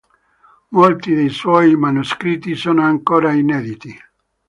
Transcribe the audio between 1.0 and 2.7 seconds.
dei suoi manoscritti